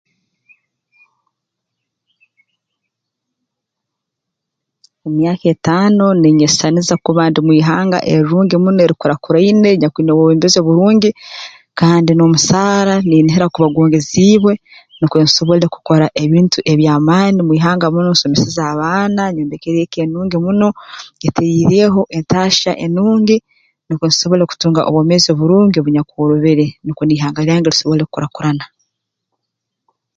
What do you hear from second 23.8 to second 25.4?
nukwo tusobole kutunga obwomeezi